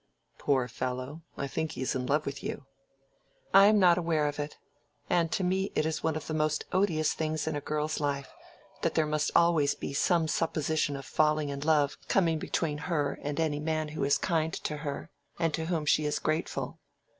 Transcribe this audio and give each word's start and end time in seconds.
"Poor 0.39 0.67
fellow! 0.67 1.21
I 1.37 1.45
think 1.45 1.73
he 1.73 1.83
is 1.83 1.93
in 1.93 2.07
love 2.07 2.25
with 2.25 2.41
you." 2.43 2.65
"I 3.53 3.67
am 3.67 3.77
not 3.77 3.99
aware 3.99 4.27
of 4.27 4.39
it. 4.39 4.57
And 5.11 5.31
to 5.33 5.43
me 5.43 5.71
it 5.75 5.85
is 5.85 6.01
one 6.01 6.15
of 6.15 6.25
the 6.25 6.33
most 6.33 6.65
odious 6.71 7.13
things 7.13 7.45
in 7.45 7.55
a 7.55 7.61
girl's 7.61 7.99
life, 7.99 8.31
that 8.81 8.95
there 8.95 9.05
must 9.05 9.29
always 9.35 9.75
be 9.75 9.93
some 9.93 10.27
supposition 10.27 10.95
of 10.95 11.05
falling 11.05 11.49
in 11.49 11.59
love 11.59 11.97
coming 12.07 12.39
between 12.39 12.79
her 12.89 13.19
and 13.21 13.39
any 13.39 13.59
man 13.59 13.89
who 13.89 14.03
is 14.03 14.17
kind 14.17 14.53
to 14.55 14.77
her, 14.77 15.11
and 15.37 15.53
to 15.53 15.65
whom 15.67 15.85
she 15.85 16.05
is 16.05 16.17
grateful. 16.17 16.79